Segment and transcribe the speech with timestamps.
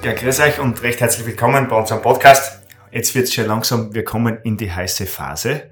[0.00, 2.62] Ja, grüß euch und recht herzlich willkommen bei unserem Podcast.
[2.92, 5.70] Jetzt wird's schon langsam, wir kommen in die heiße Phase.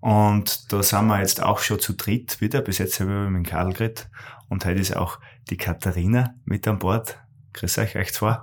[0.00, 2.62] Und da sind wir jetzt auch schon zu dritt wieder.
[2.62, 4.08] Bis jetzt habe ich mit dem Karl geredet.
[4.48, 5.18] Und heute ist auch
[5.50, 7.18] die Katharina mit an Bord.
[7.52, 8.38] Grüß euch, euch zwei.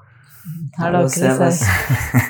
[0.78, 1.64] Hallo, grüß servus.
[1.64, 2.22] euch.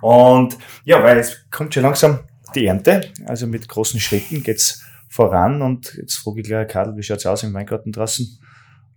[0.00, 2.20] Und ja, weil es kommt schon langsam
[2.56, 3.12] die Ernte.
[3.24, 5.62] Also mit großen Schritten geht's voran.
[5.62, 8.26] Und jetzt frage ich gleich, Karl, wie schaut's aus im Weingarten draußen?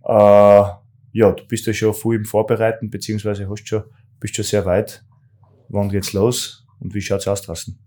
[0.04, 0.62] Äh,
[1.16, 3.84] ja, du bist ja schon viel im Vorbereiten, beziehungsweise hast schon,
[4.20, 5.02] bist schon sehr weit.
[5.70, 6.66] Wann geht's los?
[6.78, 7.78] Und wie schaut's aus draußen?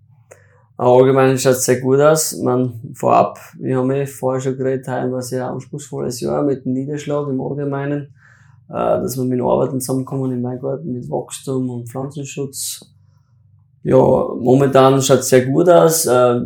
[0.78, 2.36] Allgemein schaut es sehr gut aus.
[2.38, 6.66] Man, vorab, wir haben eh vorher schon geredet, heuer war ein sehr anspruchsvolles Jahr mit
[6.66, 8.16] dem Niederschlag im Allgemeinen,
[8.68, 12.92] äh, dass wir mit Arbeiten zusammenkommen im Weingarten mit Wachstum und Pflanzenschutz.
[13.84, 16.08] Ja, momentan schaut es sehr gut aus.
[16.08, 16.40] Äh,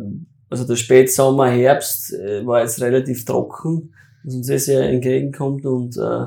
[0.49, 3.93] also der Spätsommer, Herbst äh, war jetzt relativ trocken,
[4.25, 6.25] was uns sehr, sehr entgegenkommt und äh,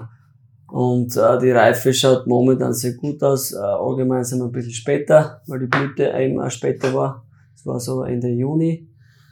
[0.76, 3.50] und äh, die Reife schaut momentan sehr gut aus.
[3.54, 7.24] Äh, allgemein sind wir ein bisschen später, weil die Blüte eben auch später war.
[7.54, 8.86] Das war so Ende Juni.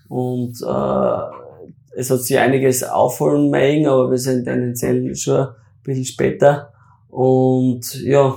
[0.09, 6.07] Und äh, es hat sich einiges aufholen mögen, aber wir sind tendenziell schon ein bisschen
[6.07, 6.73] später.
[7.09, 8.37] Und ja,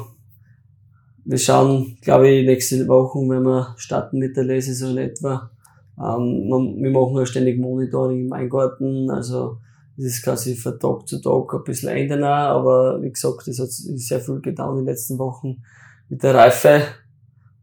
[1.24, 5.50] wir schauen, glaube ich, nächste Woche, wenn wir starten mit der Lesesaison etwa.
[5.98, 9.60] Ähm, wir machen ja ständig Monitoring im Weingarten, also
[9.98, 13.70] das ist quasi von Tag zu Tag ein bisschen ändern aber wie gesagt, es hat
[13.72, 15.64] sehr viel getan in den letzten Wochen
[16.08, 16.84] mit der Reife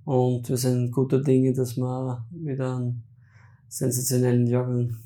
[0.05, 3.05] und wir sind guter Dinge, dass wir wieder einen
[3.69, 4.97] sensationellen Jahrgang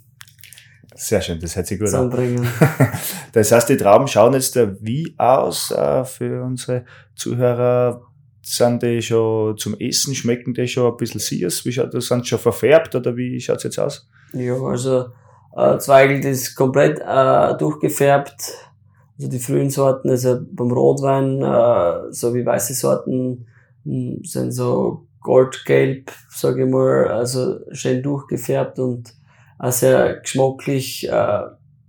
[0.94, 2.11] Sehr schön, das hört sich gut an.
[2.11, 2.47] zusammenbringen.
[3.33, 6.84] Das heißt, die Trauben schauen jetzt wie aus äh, für unsere
[7.15, 8.03] Zuhörer?
[8.43, 10.15] Sind die schon zum Essen?
[10.15, 11.67] Schmecken die schon ein bisschen süß?
[11.67, 12.06] Wie schaut das?
[12.06, 14.09] Sind sie schon verfärbt oder wie schaut's jetzt aus?
[14.33, 15.11] Ja, also
[15.59, 18.55] äh, Zweigelt ist komplett äh, durchgefärbt.
[19.19, 23.47] Also die frühen Sorten, also beim Rotwein, äh, so wie weiße Sorten,
[23.85, 29.13] mh, sind so goldgelb, sage ich mal, also schön durchgefärbt und
[29.59, 31.09] auch sehr geschmacklich.
[31.09, 31.43] Äh,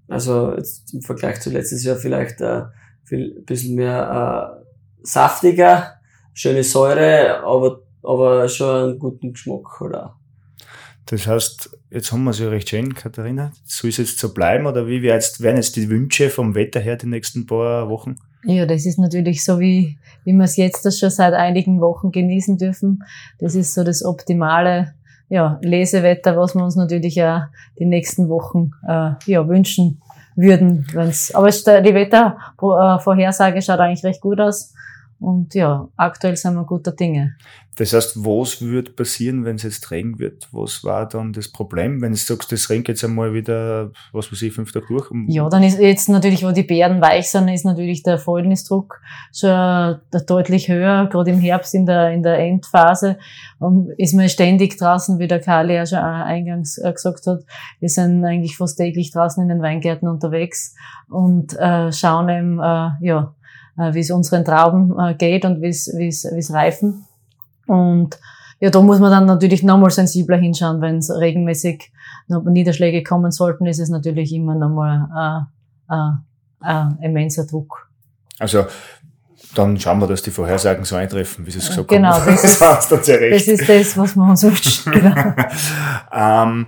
[0.07, 2.63] also jetzt im Vergleich zu letztes Jahr vielleicht äh,
[3.03, 4.65] viel bisschen mehr äh,
[5.03, 5.93] saftiger,
[6.33, 10.18] schöne Säure, aber aber schon einen guten Geschmack auch.
[11.09, 13.51] Das heißt, jetzt haben wir es ja recht schön, Katharina.
[13.65, 16.79] Soll es jetzt so bleiben oder wie wir jetzt, wären jetzt die Wünsche vom Wetter
[16.79, 18.15] her die nächsten paar Wochen?
[18.43, 22.11] Ja, das ist natürlich so, wie, wie wir es jetzt das schon seit einigen Wochen
[22.11, 23.03] genießen dürfen.
[23.39, 24.93] Das ist so das optimale
[25.29, 27.49] ja, Lesewetter, was wir uns natürlich ja
[27.79, 30.01] die nächsten Wochen äh, ja, wünschen
[30.35, 30.85] würden.
[30.93, 34.73] Wenn's, aber die Wettervorhersage schaut eigentlich recht gut aus.
[35.19, 37.35] Und ja, aktuell sind wir guter Dinge.
[37.75, 40.49] Das heißt, was wird passieren, wenn es jetzt Regen wird?
[40.51, 42.01] Was war dann das Problem?
[42.01, 45.09] Wenn du sagst, das regnet jetzt einmal wieder, was weiß ich, fünf Tage durch?
[45.27, 48.99] Ja, dann ist jetzt natürlich, wo die Beeren weich sind, ist natürlich der Fäulnisdruck
[49.33, 49.97] schon
[50.27, 51.07] deutlich höher.
[51.07, 53.17] Gerade im Herbst in der, in der Endphase
[53.97, 57.45] ist man ständig draußen, wie der Kali ja schon eingangs äh, gesagt hat.
[57.79, 60.75] Wir sind eigentlich fast täglich draußen in den Weingärten unterwegs
[61.09, 63.35] und äh, schauen eben, äh, ja,
[63.75, 67.05] wie es unseren Trauben äh, geht und wie es wie es wie es reifen.
[67.67, 68.19] Und
[68.59, 71.91] ja, da muss man dann natürlich nochmal sensibler hinschauen, wenn es regelmäßig
[72.27, 75.47] Niederschläge kommen sollten, ist es natürlich immer nochmal
[75.89, 77.89] äh, äh, äh, immenser Druck.
[78.37, 78.65] Also,
[79.55, 82.25] dann schauen wir, dass die Vorhersagen so eintreffen, wie Sie es gesagt Genau, haben.
[82.41, 83.47] das du sehr recht.
[83.47, 84.91] Das ist das, was wir uns wünschen.
[84.91, 85.33] Genau.
[86.11, 86.67] ähm,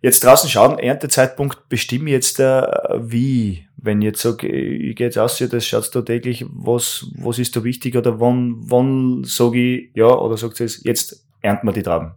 [0.00, 2.62] jetzt draußen schauen, Erntezeitpunkt bestimme jetzt äh,
[3.00, 7.38] wie, wenn ich jetzt sage, ich gehe jetzt aus, das schaut da täglich, was, was
[7.38, 11.72] ist da wichtig oder wann, wann sage ich, ja, oder sagt es, jetzt ernten wir
[11.72, 12.12] die Trauben.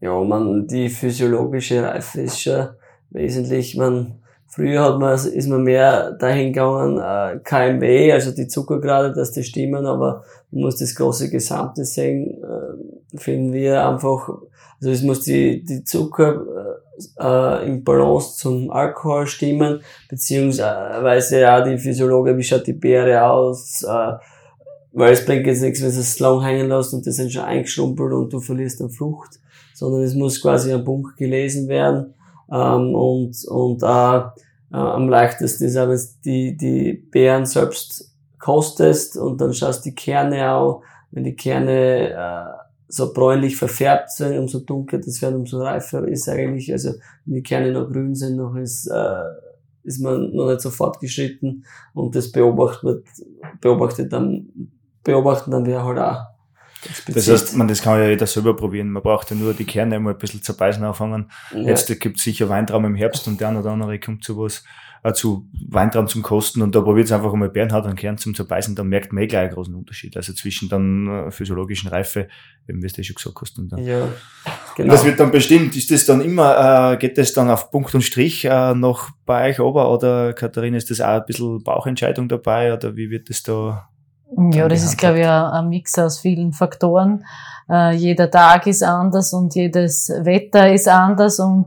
[0.00, 2.68] Ja, man, die physiologische Reife ist schon
[3.10, 9.14] wesentlich, man, früher hat man, ist man mehr dahin gegangen, äh, KMW, also die Zuckergrade,
[9.14, 14.90] dass die stimmen, aber man muss das große Gesamte sehen, äh, finden wir einfach, also
[14.90, 16.83] es muss die, die Zucker, äh,
[17.66, 24.12] im Balance zum Alkohol stimmen, beziehungsweise ja die Physiologie, wie schaut die Beere aus, äh,
[24.92, 27.44] weil es bringt jetzt nichts, wenn du es lang hängen lässt und das sind schon
[27.44, 29.40] eingeschrumpelt und du verlierst an Frucht,
[29.74, 32.14] sondern es muss quasi am Punkt gelesen werden
[32.50, 34.30] ähm, und und äh, äh,
[34.70, 40.82] am leichtesten ist aber die die Beeren selbst kostest und dann schaust die Kerne auch,
[41.10, 46.28] wenn die Kerne äh, so bräunlich verfärbt sind, umso dunkler das wird, umso reifer ist
[46.28, 46.92] eigentlich, also
[47.24, 49.24] wenn die Kerne noch grün sind, noch ist, äh,
[49.82, 51.64] ist man noch nicht so fortgeschritten
[51.94, 53.04] und das beobachtet,
[53.60, 54.70] beobachtet dann,
[55.02, 56.33] beobachten dann wir halt auch.
[57.08, 58.90] Das heißt, man, das kann ja jeder selber probieren.
[58.90, 61.30] Man braucht ja nur die Kerne einmal ein bisschen zu beißen anfangen.
[61.52, 61.68] Ja.
[61.68, 64.64] Jetzt gibt es sicher Weintraum im Herbst und der eine oder andere kommt zu was,
[65.04, 68.34] äh, zu Weintraum zum Kosten und da probiert es einfach einmal Bernhard einen Kern zum
[68.34, 70.16] Zerbeißen, dann merkt man eh gleich einen großen Unterschied.
[70.16, 72.28] Also zwischen dann äh, physiologischen Reife,
[72.66, 73.58] eben wie du eh schon gesagt hast.
[73.58, 73.84] Und dann.
[73.84, 74.08] Ja,
[74.76, 74.88] genau.
[74.88, 77.94] Und das wird dann bestimmt, ist das dann immer, äh, geht das dann auf Punkt
[77.94, 82.28] und Strich äh, noch bei euch ober oder Katharina, ist das auch ein bisschen Bauchentscheidung
[82.28, 83.90] dabei oder wie wird das da
[84.52, 87.24] ja, das ist, glaube ich, ein, Mix aus vielen Faktoren.
[87.68, 91.66] Äh, jeder Tag ist anders und jedes Wetter ist anders und,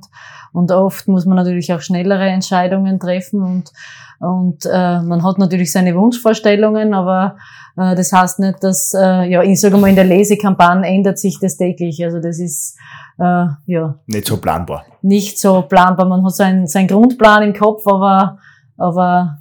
[0.53, 3.71] und oft muss man natürlich auch schnellere Entscheidungen treffen und,
[4.19, 7.37] und äh, man hat natürlich seine Wunschvorstellungen, aber
[7.77, 11.39] äh, das heißt nicht, dass, äh, ja, ich sage mal, in der Lesekampagne ändert sich
[11.39, 12.03] das täglich.
[12.03, 12.77] Also das ist,
[13.19, 13.95] äh, ja.
[14.07, 14.85] Nicht so planbar.
[15.01, 16.07] Nicht so planbar.
[16.07, 18.39] Man hat seinen, seinen Grundplan im Kopf, aber,
[18.77, 19.39] aber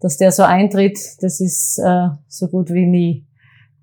[0.00, 3.26] dass der so eintritt, das ist äh, so gut wie nie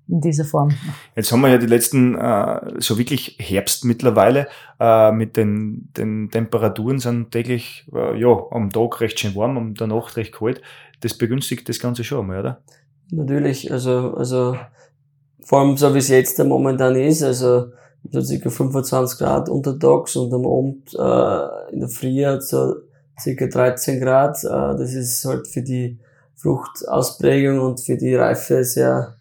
[0.08, 0.70] in dieser Form.
[1.14, 4.48] Jetzt haben wir ja die letzten, äh, so wirklich Herbst mittlerweile,
[4.80, 9.74] äh, mit den, den Temperaturen sind täglich, äh, ja, am Tag recht schön warm, am
[9.74, 10.62] der Nacht recht kalt.
[11.00, 12.62] Das begünstigt das Ganze schon einmal, oder?
[13.10, 14.56] Natürlich, also, also,
[15.44, 17.66] vor allem so wie es jetzt momentan ist, also,
[18.10, 22.76] so circa 25 Grad untertags und am Abend, äh, in der Früh hat so
[23.20, 25.98] circa 13 Grad, äh, das ist halt für die,
[26.38, 29.16] Fruchtausprägung und für die Reife sehr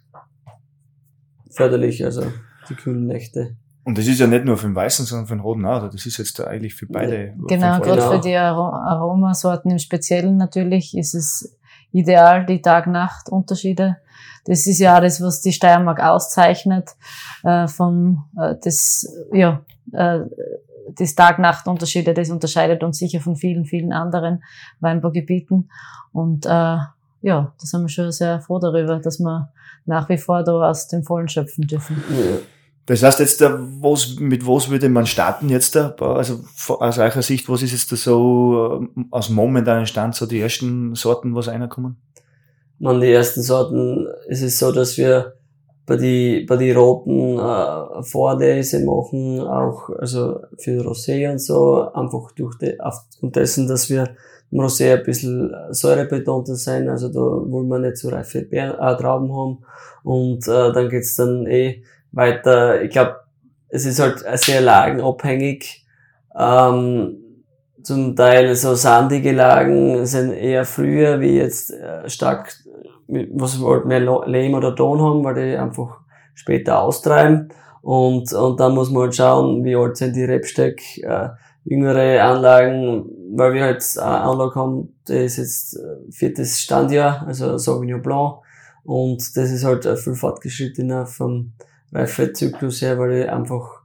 [1.51, 2.23] förderlich, also
[2.69, 3.57] die kühlen Nächte.
[3.83, 5.89] Und das ist ja nicht nur für den weißen, sondern für den roten auch.
[5.89, 7.33] Das ist jetzt eigentlich für beide.
[7.47, 11.57] Genau, gerade für die Aromasorten im Speziellen natürlich ist es
[11.91, 13.97] ideal, die Tag-Nacht-Unterschiede.
[14.45, 16.95] Das ist ja das, was die Steiermark auszeichnet,
[17.43, 19.63] äh, von äh, das, ja,
[19.93, 20.19] äh,
[20.93, 24.43] das Tag-Nacht-Unterschiede, das unterscheidet uns sicher von vielen, vielen anderen
[24.79, 25.69] Weinbaugebieten.
[26.11, 26.77] Und äh,
[27.21, 29.51] ja, da sind wir schon sehr froh darüber, dass wir
[29.85, 32.03] nach wie vor da aus dem Vollen schöpfen dürfen.
[32.09, 32.37] Ja.
[32.87, 35.93] Das heißt jetzt, was, mit was würde man starten jetzt da?
[35.99, 36.39] Also
[36.79, 40.95] aus eurer Sicht, was ist jetzt da so äh, aus momentanen Stand so die ersten
[40.95, 41.97] Sorten, was reinkommen?
[42.79, 45.33] Man, die ersten Sorten, es ist so, dass wir
[45.85, 52.31] bei die, bei die roten äh, Vorlese machen, auch also für Rosé und so, einfach
[52.33, 54.15] durch die, aufgrund dessen, dass wir
[54.51, 58.97] im Rosé ein bisschen säurebetonter sein, also da wollen wir nicht so reife Beeren, äh,
[58.97, 59.57] Trauben haben.
[60.03, 62.81] Und äh, dann geht's dann eh weiter.
[62.81, 63.17] Ich glaube,
[63.69, 65.85] es ist halt sehr lagenabhängig.
[66.38, 67.17] Ähm,
[67.83, 72.53] zum Teil so sandige Lagen sind eher früher wie jetzt äh, stark,
[73.07, 75.97] was wir halt mehr Lehm oder Ton haben, weil die einfach
[76.33, 77.49] später austreiben.
[77.81, 81.01] Und, und dann muss man halt schauen, wie alt sind die Rebstöcke.
[81.03, 81.29] Äh,
[81.69, 83.05] jüngere Anlagen,
[83.35, 88.39] weil wir halt eine Anlage haben, die ist jetzt äh, viertes Standjahr, also Sauvignon Blanc.
[88.83, 91.51] Und das ist halt viel fortgeschrittener vom
[91.91, 93.81] Reifezyklus her, weil die einfach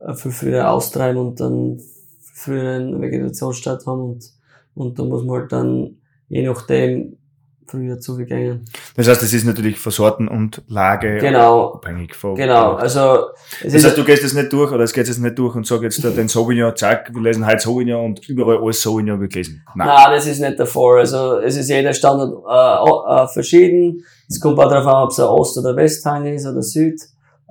[0.00, 1.80] äh, viel früher austreiben und dann
[2.20, 4.32] früher einen Vegetationsstart haben und,
[4.74, 5.98] und da muss man halt dann
[6.28, 7.18] je nachdem
[7.66, 8.64] früher zugegangen.
[8.96, 12.34] Das heißt, es ist natürlich von Sorten und Lage genau, abhängig von.
[12.34, 13.26] Genau, also.
[13.62, 15.66] Es das heißt, du gehst jetzt nicht durch oder es geht jetzt nicht durch und
[15.66, 19.62] sag jetzt den Sauvignon, zack, wir lesen heute Sauvignon und überall alles Sauvignon wird gelesen.
[19.74, 19.88] Nein.
[19.88, 21.00] Nein, das ist nicht der Fall.
[21.00, 24.04] Also, es ist jeder Standard äh, äh, verschieden.
[24.28, 27.00] Es kommt auch darauf an, ob es ein Ost- oder Westhang ist oder Süd.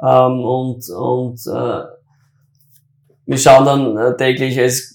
[0.01, 1.83] Ähm, und, und, äh,
[3.27, 4.94] wir schauen dann äh, täglich, es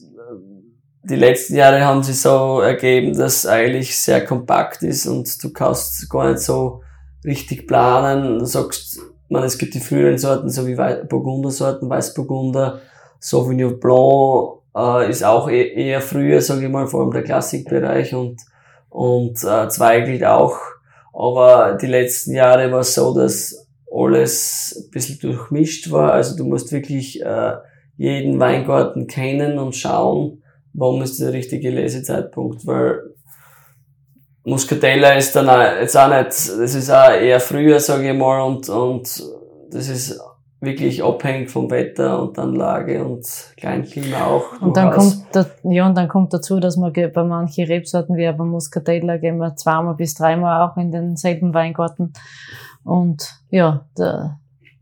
[1.02, 6.08] die letzten Jahre haben sich so ergeben, dass eigentlich sehr kompakt ist und du kannst
[6.10, 6.82] gar nicht so
[7.24, 8.38] richtig planen.
[8.38, 12.80] Du sagst, man, es gibt die früheren Sorten, so wie Burgunder-Sorten, Weißburgunder,
[13.18, 18.14] Sauvignon Blanc äh, ist auch e eher früher, sage ich mal, vor allem der Klassikbereich
[18.14, 18.40] und,
[18.88, 20.56] und äh, Zweigelt auch.
[21.12, 26.12] Aber die letzten Jahre war es so, dass alles ein bisschen durchmischt war.
[26.12, 27.54] Also du musst wirklich äh,
[27.96, 30.42] jeden Weingarten kennen und schauen,
[30.72, 33.00] warum ist der richtige Lesezeitpunkt, weil
[34.44, 38.40] Muscatella ist dann auch, jetzt auch nicht, das ist auch eher früher, sage ich mal,
[38.42, 39.22] und, und
[39.70, 40.20] das ist
[40.60, 44.60] wirklich abhängig vom Wetter und dann Lage und Kleinklima auch.
[44.60, 48.30] Und dann kommt, da, ja, und dann kommt dazu, dass man bei manchen Rebsorten wie
[48.30, 52.12] bei Muscatella gehen wir zweimal bis dreimal auch in denselben Weingarten.
[52.84, 54.38] Und ja, da,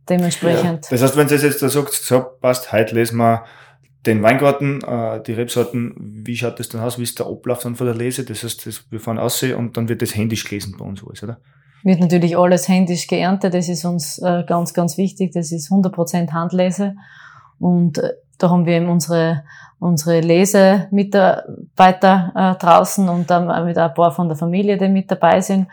[0.09, 0.87] dementsprechend.
[0.87, 0.90] Ja.
[0.90, 3.45] Das heißt, wenn Sie jetzt da sagt, so passt, heute lesen wir
[4.07, 6.99] den Weingarten, äh, die Rebsorten, wie schaut das dann aus?
[6.99, 8.25] Wie ist der Ablauf dann von der Lese?
[8.25, 11.23] Das heißt, das, wir fahren aus und dann wird das händisch gelesen bei uns alles,
[11.23, 11.38] oder?
[11.85, 13.55] wird natürlich alles händisch geerntet.
[13.55, 15.33] Das ist uns äh, ganz, ganz wichtig.
[15.33, 16.95] Das ist 100% Handlese.
[17.59, 19.45] Und äh, da haben wir eben unsere,
[19.80, 25.40] unsere Lesemitarbeiter äh, draußen und dann mit ein paar von der Familie, die mit dabei
[25.40, 25.68] sind.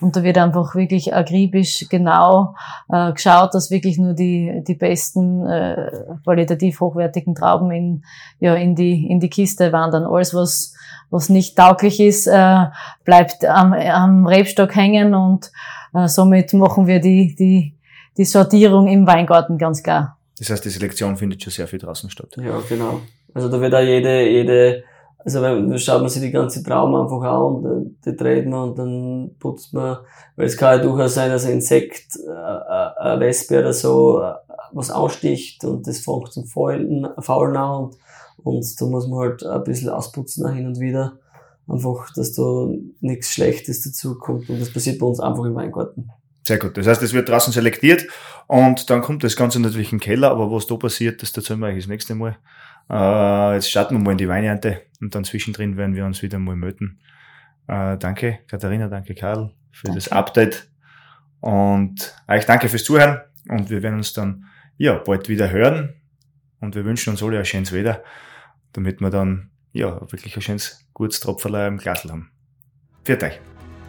[0.00, 2.54] Und da wird einfach wirklich akribisch genau
[2.88, 5.90] äh, geschaut, dass wirklich nur die, die besten, äh,
[6.22, 8.04] qualitativ hochwertigen Trauben in,
[8.38, 10.04] ja, in, die, in die Kiste wandern.
[10.04, 10.74] Alles, was,
[11.10, 12.66] was nicht tauglich ist, äh,
[13.04, 15.50] bleibt am, am Rebstock hängen und
[15.94, 17.74] äh, somit machen wir die, die,
[18.16, 20.18] die Sortierung im Weingarten ganz klar.
[20.38, 22.36] Das heißt, die Selektion findet schon sehr viel draußen statt.
[22.36, 23.00] Ja, genau.
[23.34, 24.84] Also da wird auch jede, jede,
[25.18, 28.70] also wenn, schaut man sich die ganze Traum einfach an und äh, die dreht man
[28.70, 29.98] und dann putzt man,
[30.36, 34.34] weil es kann ja durchaus sein, dass ein Insekt, äh, äh Wespe oder so, äh,
[34.72, 37.96] was aussticht und das fängt zum Faulen, Faulen an und,
[38.44, 41.18] und da muss man halt ein bisschen ausputzen hin und wieder.
[41.66, 42.66] Einfach, dass da
[43.00, 46.10] nichts Schlechtes dazukommt und das passiert bei uns einfach im Weingarten.
[46.46, 46.78] Sehr gut.
[46.78, 48.06] Das heißt, es wird draußen selektiert
[48.46, 51.60] und dann kommt das Ganze natürlich in den Keller, aber was da passiert, das erzählen
[51.60, 52.38] wir euch das nächste Mal.
[52.90, 56.38] Äh, jetzt starten wir mal in die Weinernte und dann zwischendrin werden wir uns wieder
[56.38, 57.00] mal melden.
[57.66, 60.00] Äh, danke, Katharina, danke, Karl, für danke.
[60.00, 60.70] das Update
[61.40, 65.94] und euch danke fürs Zuhören und wir werden uns dann ja bald wieder hören
[66.60, 68.02] und wir wünschen uns alle ein schönes Wetter,
[68.72, 72.30] damit wir dann ja wirklich ein schönes gutes Tropferlei im Glas haben.
[73.04, 73.40] Für euch.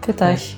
[0.02, 0.58] Für euch.